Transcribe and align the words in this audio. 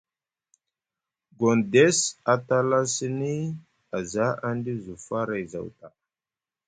Gondes 1.41 1.97
a 2.31 2.33
tala 2.47 2.79
sini 2.93 3.31
aza 3.97 4.25
aŋ 4.47 4.55
ɗif 4.63 4.77
zi 4.85 4.93
faray 5.05 5.43
zaw 5.51 5.67
ta. 5.77 5.87